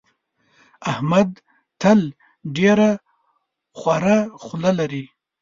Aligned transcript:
احمد 0.91 1.29
تل 1.81 1.99
ډېره 2.57 2.89
خوره 3.79 4.17
خوله 4.43 4.71
لري. 4.79 5.05